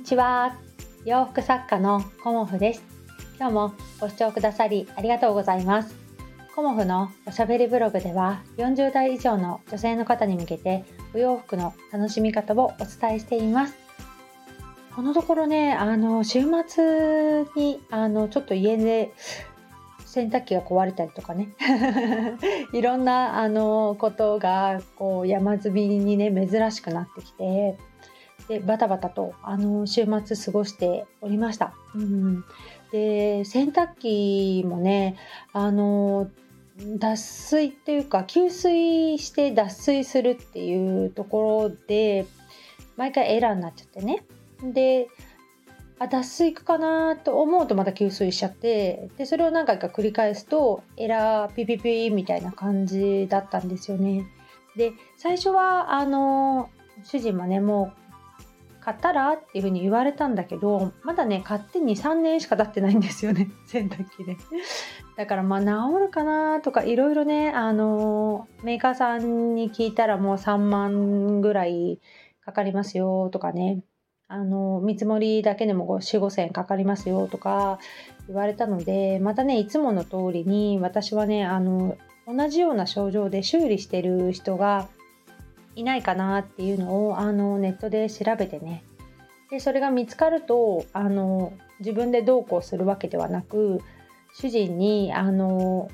[0.00, 0.56] にちは。
[1.04, 2.82] 洋服作家のコモフです。
[3.38, 5.94] 今日もご視聴くださりありがとうございます。
[6.56, 13.74] コモフのおしゃべりブログでは40代以上の女性の方に向けてお洋服の楽しみ方をお伝えしています。
[14.96, 19.12] このところねあの週末にあのちょっと家で
[20.06, 21.50] 洗濯機が壊れたりとかね。
[22.72, 27.89] いろんなあのことがこう山積みにね珍しくなってきて。
[28.50, 31.72] でバタバタとあの週末過ごしておりました。
[31.94, 32.44] うん、
[32.90, 35.16] で洗濯機もね
[35.52, 36.28] あの
[36.98, 42.26] 脱水っていうか給水して脱水するっていうところで
[42.96, 44.24] 毎回エラーになっちゃってね
[44.64, 45.06] で
[46.00, 54.26] あ脱水いくかなと思うとまた給水しちゃってでそれを何回か繰り返すとエラーピピピみたいな感じだったんですよね。
[54.74, 56.68] で最初はあの
[57.04, 58.09] 主人もねもう
[58.90, 63.48] 買ったらっていうふうに言われたんだけどまだね買って23年しか経ってないんですよね。
[63.66, 64.36] 洗濯機で。
[65.16, 72.00] だからまあ治るかなとかいろいろねあのメーカーさんに聞いたらもう3万ぐらい
[72.44, 73.82] かかりますよとかね。
[74.26, 77.80] あの見積もりだけでも4 5千円かかりますよとか
[78.28, 81.96] 言われたのでまたねいつもの通りに私はねあの
[82.28, 84.88] 同じような症状で修理してる人が
[85.76, 88.84] いないかなっていうのをあのネットで調べてね
[89.50, 93.80] でそれが見つかるとあの自分でどうこうするわけではなく
[94.34, 95.90] 主人にあの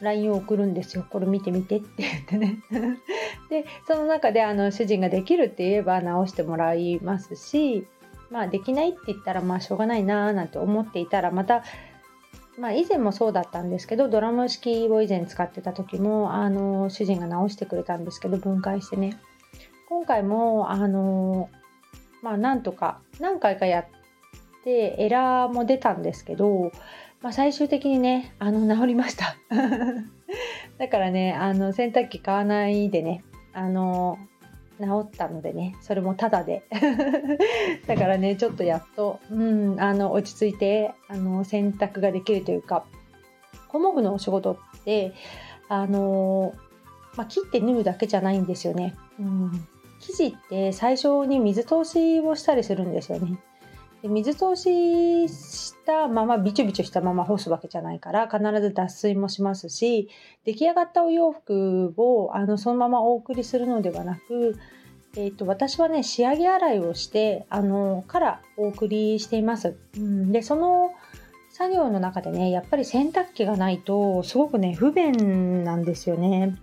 [0.00, 1.06] LINE を送るんですよ。
[1.08, 2.58] これ見てみてって言ってね。
[3.48, 7.86] で、その中であの主人ができるって言えば直してもらいますし、
[8.30, 11.62] まあできないって言ったらまあしょうがないなーなんて思っていたらまた
[12.58, 19.18] まあ以前もそうだったんですけどドラム式を以前使ってた時もあの主人が直してくれたんですけど分解してね。
[19.88, 21.50] 今回もあの
[22.22, 23.86] まあなんとか何回かやっ
[24.64, 26.72] てエラーも出たんですけど
[27.24, 29.34] まあ、最終的にねあの治りました。
[30.76, 34.18] だからねあの洗濯機買わないでねあの
[34.80, 36.64] 治ったのでねそれもタダで。
[37.86, 42.84] だからねちょっとやっと、うん、あの落ち着いてあの洗濯ができるというか
[43.68, 45.12] コモフのお仕事って
[45.68, 46.54] あの、
[47.16, 49.66] まあ、切って縫うだけじゃないんですよね、うん、
[50.00, 53.38] 生地って最初に水通しをしたりするんですよね。
[54.04, 60.10] で水通ししたままビチョビチョしたまま干すわけじゃないから必ず脱水もしますし
[60.44, 64.58] 出来上がったお洋服をあのそのままお送りするのではなく、
[65.16, 69.74] えーと、私はね仕上げ洗いをしてあのからお送りしています。
[69.96, 70.92] うん、でその
[71.48, 76.58] 作業の中でねやっぱり洗濯機がないとすごくね不便なんですよね。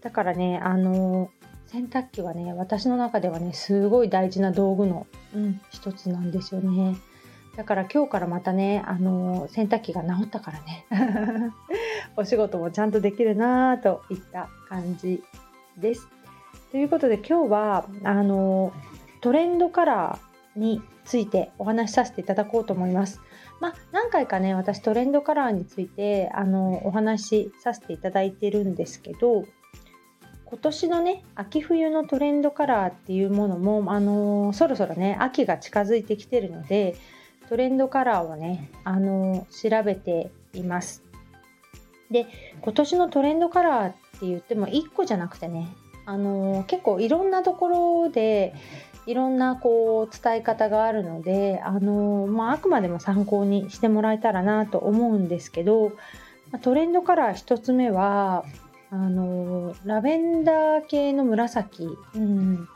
[0.00, 1.28] だからねあの
[1.74, 6.96] 洗濯機はね私の中ではねすごい大事な道具の、うん、一つなんですよね。
[7.56, 10.86] だから今日からまたねあの洗濯機が治ったからね。
[12.16, 15.24] お仕事もちゃんとできるなといった感じ
[15.76, 16.06] です。
[16.70, 18.72] ということで今日はあの
[19.20, 23.20] トレンドカラーについてお話しさせていただこうと思います。
[23.58, 29.44] まあ、何回かね私トレンドカラーについてあのお話しさせていただいてるんですけど
[30.54, 36.94] 今年のね秋冬のトレンドカラーっていうものも、あのー、そろそろね秋が近づいてきてるので
[37.48, 41.02] トレンドカラーをね、あのー、調べています。
[42.08, 42.28] で
[42.62, 45.74] 今年のトレンドカラーって言っても1個じゃなくてね、
[46.06, 48.54] あのー、結構いろんなところで
[49.06, 55.90] いろんなこう伝え方があるので、あのまあ、あくまでも参考にしてもらえたらなと思うんですけど
[56.62, 58.44] トレンドカラー1つ目は
[58.90, 62.68] あのラベンダー系の紫、うん、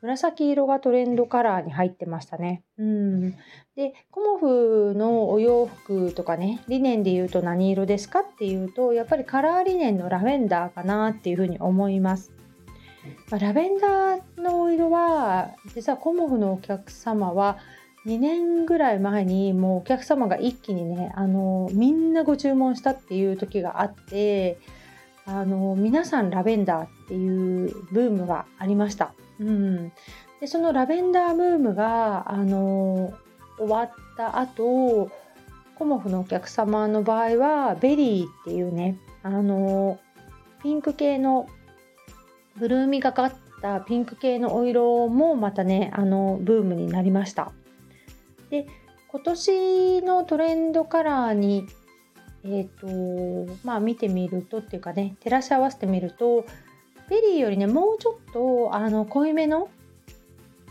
[0.00, 2.62] 紫色がトレンドカラーに入ってましたね。
[2.78, 3.30] うん、
[3.74, 12.32] でコモフのお洋服とかねリネンで言うと何色ですかっていうとやっぱりカラーリネンのラベンダーかなっていうふうに思います。
[13.30, 17.58] まあ、ラベンダーのお色は実はコモフのお客様は
[18.06, 24.58] 2年ぐらい前にもうお客様が一気にねあのみんなご注文したっていう時があって
[25.28, 29.12] あの皆さんラベンダーっていうブームがありました。
[29.38, 29.92] うん、
[30.40, 33.12] でそのラベンダーブームがあの
[33.58, 35.10] 終わった後
[35.76, 40.00] コモフのお客様の場合はベリーっていうねあの
[40.62, 41.46] ピンク系の
[42.56, 47.52] ブルーみがかったピンク系のお色もまたねあのブームになりました。
[48.48, 48.66] で
[49.08, 51.66] 今年のトレンドカラーに
[52.44, 56.44] えっ、ー、とまあ見てみるとっていうかね照らし合わせてみると
[57.08, 59.68] ベリーよりねもうちょっとあの濃いめの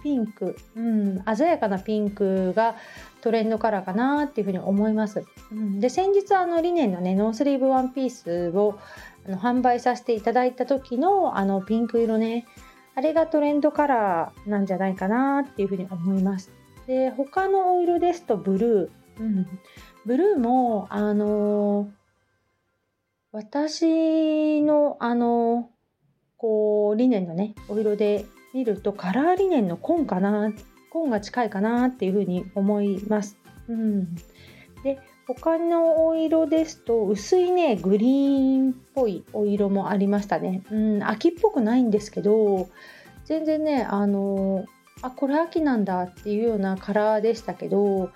[0.04, 2.76] ピンク、うん、鮮やかなピンクが
[3.22, 5.26] トレンドカラーかなっていうふうに思います。
[5.52, 8.80] うん、で先日あのリネンのねノースリーブワンピースを
[9.28, 12.46] あの販売させていただいた時のあのピンク色ね
[12.96, 16.52] あれがトレンドカラーなんじゃないかなっていうふうに思います。
[16.86, 19.48] で他のお色ですとブルー、うん、
[20.06, 21.88] ブルーもあのー、
[23.32, 25.64] 私のあのー、
[26.38, 30.52] こうリネンのねお色で見るとカラーリネンの紺かな
[30.92, 33.38] 紺が近いかなっていうふうに思います。
[33.68, 34.16] うん、
[34.84, 40.64] で他のお色ですと薄いねグリーンっぽいお色もありましたね。
[40.72, 42.70] うん、秋っぽくないんですけど
[43.26, 44.66] 全然ねあの
[45.02, 48.12] あこれ秋なんだっていうようなカラーでしたけど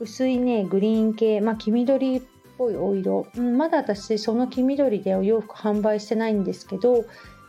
[0.00, 1.40] 薄いねグリーン系。
[1.40, 2.22] まあ黄緑っ
[2.58, 7.04] ぽいお色、うん、まだ私その黄緑でお洋服販売してないんですけど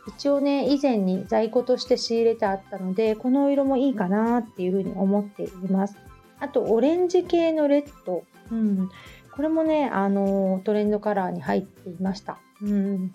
[0.08, 5.96] 一応ね以前に在庫として仕入れてあったのでこのお色もいいかなっていうふうに思っています。
[6.38, 8.90] あとオレンジ系のレッド、うん、
[9.34, 13.12] これもねあのトレンドカラーに入っていました、うん、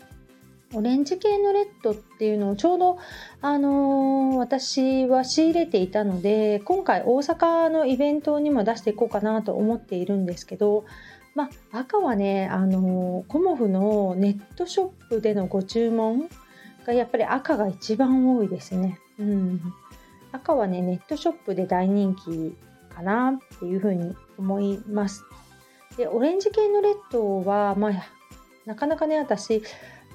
[0.74, 2.98] オレンジ系のレッドっていうのをちょうど、
[3.42, 10.86] あのー、私は仕入れていたので今回大阪のイベントにも出していこうかなと思っているんですけど、
[11.36, 16.30] まあ、赤はね、あのー、コモフのネットショップでのご注文
[16.86, 18.98] がやっぱり赤が一番多いですね。
[19.20, 19.62] うん、
[20.32, 22.56] 赤はねネットショップで大人気
[22.94, 25.24] かなっていうふうに思います。
[25.98, 27.92] でオレンジ系のレッドは、まあ、
[28.66, 29.62] なかなかね私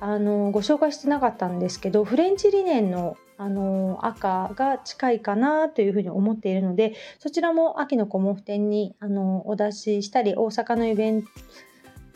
[0.01, 11.29] あのご紹介してなかったんですけどフレンチリネンのあの赤が近いかなというふうに思っているのでそちらも秋のコモフ展にあのお出ししたり大阪のイベント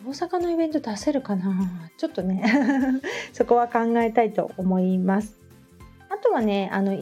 [0.07, 1.91] 大阪のイベント出せるかな？
[1.99, 2.43] ちょっとね
[3.35, 5.39] そこは考えたいと思います。
[6.09, 6.97] あとはねあの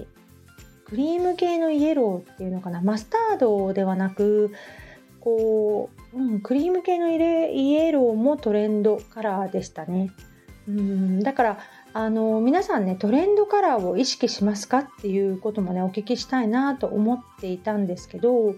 [0.85, 2.81] クリーム系のイエローっていうのかな？
[2.83, 4.53] マスタードではなく
[5.21, 10.11] こう、うん、クリーム系のイエローもトレンドカラーでしたね。
[10.69, 11.59] うんだから
[11.95, 18.55] あの皆さんねトレンドカラーを意識しますかっていうこともねお聞きしたいなと思っていたんですけど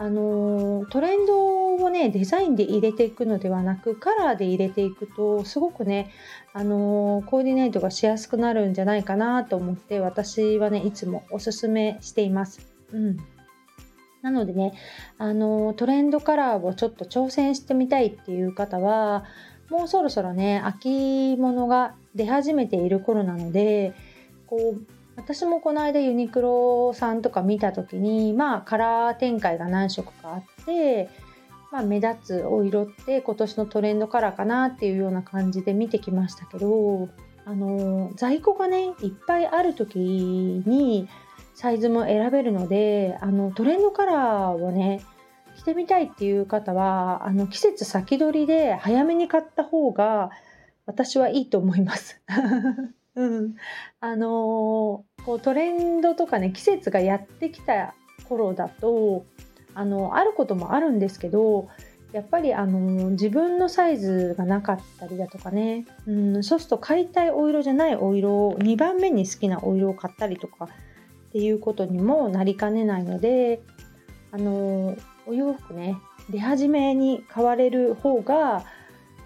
[0.00, 6.12] あのトレンドをねデザインで入れていくのではなくカラーで入れていくとすごくね
[6.52, 12.60] あのコーディネートがしやすくなるんじゃないかなと思って私はねいつもおすすめしています。
[12.92, 13.16] うん
[14.20, 14.72] なのでね、
[15.16, 19.24] あのトレンドカラーをちょっと挑戦してみたいっていう方は
[19.70, 23.94] もうそろそろね秋物が出始めている頃なので
[24.46, 24.82] こう
[25.16, 31.10] 私もこの間ユニクロさんとか見た時にまあカラー展開が何色かあって、
[31.72, 37.08] まあ、目立つお色って今年のトレンドカラーかなっていうような感じで見てきましたけど
[37.44, 41.08] あの在庫がねいっぱいある時に
[41.54, 45.02] サイズも選べるのであのトレンドカラーをね
[45.58, 50.30] 着てみたいっていう方はあの季節先取りで早めに買った方が
[50.86, 52.20] 私はいいと思います。
[53.16, 53.56] うん、
[54.00, 57.94] あのこうトレンドとかね季節がやってきた
[58.28, 59.26] 頃だと
[59.74, 61.68] あのあることもあるんですけど
[62.12, 70.66] やっぱりあの自分のサイズがなかったりだとかね、うん、そうすると買いたいお色じゃないお色を2番目に好きなお色を買ったりとか
[71.28, 73.60] っていうことにもなりかねないので
[74.30, 74.96] あの
[75.28, 75.98] お洋服ね
[76.30, 78.64] 出始めに買われる方が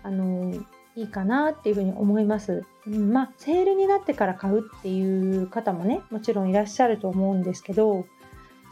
[0.02, 0.52] あの
[0.94, 2.64] いいかなっていうふうに思います。
[2.87, 8.04] うん、まあセールになってから買うっていう方もねもちろんいらっしゃると思うんですけど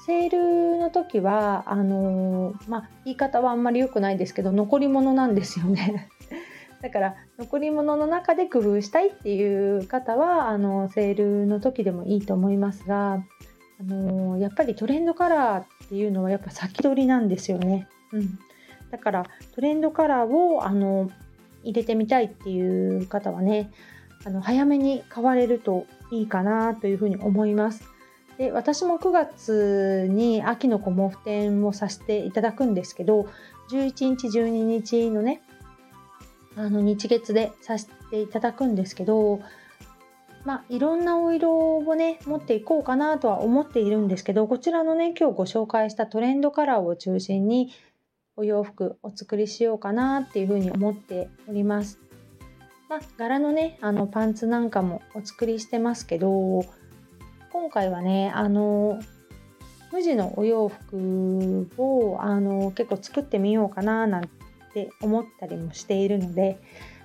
[0.05, 6.11] セールの時はあのまあ言い方はあんまり良くないですけど残り物なんですよね。
[6.83, 13.23] だから残り物の中で工夫したいっていう方はあのセールの時でもいいと思いますが、
[13.81, 17.89] あのやっぱりトレンドカラーっていうのはやっぱ先取りなんですよね。
[18.13, 18.39] うん、
[18.91, 21.11] だからトレンドカラーをあの
[21.63, 23.71] 入れてみたいっていう方はね
[24.25, 27.89] あの早めに買われるといいかなというふうに思います。
[28.37, 33.29] で私も9月に秋のコモフ展をさせていただくんですけど
[33.71, 35.43] 11日12日のね
[36.57, 39.41] あの日月でさせていただくんですけど
[40.45, 47.73] まあ、いろんなお色をね持っていこうかなとは思っているんですけどこちらのね今日ご紹介したトレンドカラーを中心に
[48.37, 52.01] お洋服お作りしようかなっていうふうに思っております。
[52.89, 56.65] まあ、柄のねあのパンツなんかもお作りしてますけど
[57.53, 58.99] 今回はねあの
[59.93, 64.29] 無地のお洋服をあの結構作ってみようかななん
[64.73, 66.59] て思ったりもしているので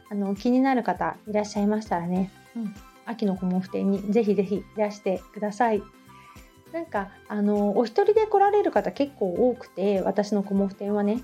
[0.10, 5.83] あの気になる方いらっしゃいましたらね、うん、秋のコモフ展にぜひぜひいらしてください。
[6.71, 11.24] なんかあのお一人で来られる方結構多くて私のコモフ店はね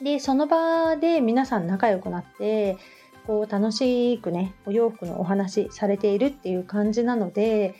[0.00, 2.78] でその場で皆さん仲良くなって
[3.26, 7.74] こう楽しくねお洋服のお話されているっていう感じなので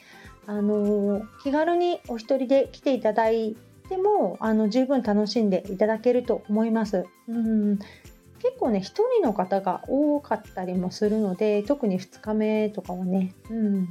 [0.46, 3.56] あの気軽にお一人で来ていただい
[3.88, 7.06] てもあの十分楽しんでいただけると思います。
[7.28, 7.78] うん
[8.44, 13.88] 結構ね1人の方が多かったりもするので特に2日目とかはね、うん、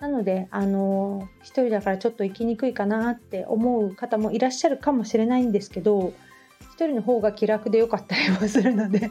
[0.00, 6.12] なのであの1人だからちょっと行きにくいかなって思う方もいらっしゃるかもしれないんですけど1
[6.76, 9.10] 人の方が気楽でよかったりもするので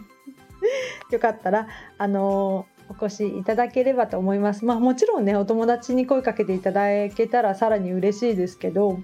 [1.09, 4.65] よかったらあのお越しいただければと思います。
[4.65, 8.99] まあもちろんねお友達に声かけていただけたらさらに嬉しいですけど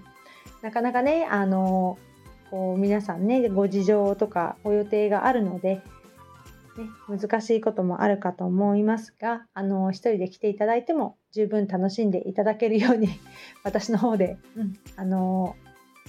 [0.62, 1.98] なかなかねあの
[2.56, 5.82] こう皆さんねご事情とかご予定があるので、
[6.78, 13.10] ね、難しいこともあるかと思いますがあの一人で来ていただいても十分楽しんでいただけるように
[13.66, 15.58] 私の方で、うん、あの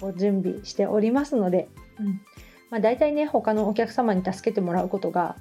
[0.00, 2.20] ご準備しておりますので、うん
[2.70, 5.34] まあ、大体ね他のお客様に助けてもらうことが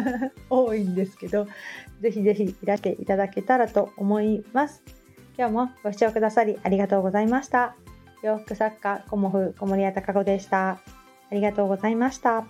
[0.48, 1.48] 多いんですけど
[2.00, 4.82] 是非是非いらしていただけたらと思います。
[5.36, 7.76] 今日もご視聴くださりありがとうございました。
[8.22, 10.70] 洋服作家コモフ小森屋隆子でした。
[10.70, 10.80] あ
[11.32, 12.46] りがとうございました。